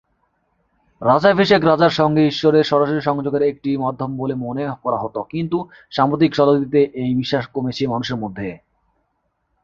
রাজ্যাভিষেক 1.01 1.61
রাজার 1.65 1.93
সঙ্গে 1.99 2.21
ঈশ্বরের 2.25 2.63
সরাসরি 2.63 3.01
সংযোগের 3.01 3.43
একটি 3.43 3.69
মাধ্যম 3.77 4.11
বলে 4.17 4.35
মনে 4.45 4.63
করা 4.83 4.97
হত, 4.97 5.15
কিন্তু 5.31 5.57
সাম্প্রতিক 5.91 6.31
শতাব্দীতে 6.35 6.81
এই 7.01 7.11
বিশ্বাস 7.15 7.43
কমেছে 7.47 7.83
মানুষের 7.87 8.17
মধ্যে। 8.17 8.47